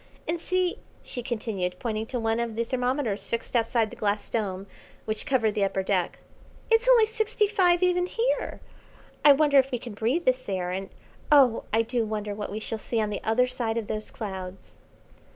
And 0.27 0.41
see," 0.41 0.79
she 1.03 1.21
continued, 1.21 1.75
pointing 1.77 2.07
to 2.07 2.19
one 2.19 2.39
of 2.39 2.55
the 2.55 2.63
thermometers 2.63 3.27
fixed 3.27 3.55
outside 3.55 3.91
the 3.91 3.95
glass 3.95 4.31
dome 4.31 4.65
which 5.05 5.27
covered 5.27 5.53
the 5.53 5.63
upper 5.63 5.83
deck, 5.83 6.17
"it's 6.71 6.89
only 6.89 7.05
sixty 7.05 7.45
five 7.45 7.83
even 7.83 8.07
here. 8.07 8.61
I 9.23 9.33
wonder 9.33 9.59
if 9.59 9.69
we 9.69 9.77
can 9.77 9.93
breathe 9.93 10.25
this 10.25 10.49
air, 10.49 10.71
and 10.71 10.89
oh 11.31 11.65
I 11.71 11.83
do 11.83 12.03
wonder 12.03 12.33
what 12.33 12.51
we 12.51 12.59
shall 12.59 12.79
see 12.79 12.99
on 12.99 13.11
the 13.11 13.21
other 13.23 13.45
side 13.45 13.77
of 13.77 13.85
those 13.85 14.09
clouds." 14.09 14.71